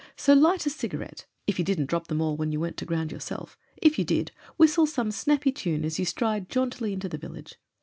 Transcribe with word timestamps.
So 0.15 0.33
light 0.33 0.65
a 0.65 0.71
cigarette— 0.71 1.27
^if 1.47 1.59
you 1.59 1.63
didn't 1.63 1.85
drop 1.85 2.07
them 2.07 2.21
all 2.21 2.35
when 2.35 2.51
you 2.51 2.59
went 2.59 2.75
to 2.77 2.85
ground 2.85 3.11
yourself; 3.11 3.55
if 3.77 3.99
you 3.99 4.03
did— 4.03 4.31
whistle 4.57 4.87
some 4.87 5.11
snappy 5.11 5.51
tune 5.51 5.85
as 5.85 5.99
you 5.99 6.05
stride 6.05 6.49
jauntily 6.49 6.91
into 6.91 7.07
the 7.07 7.19
village. 7.19 7.53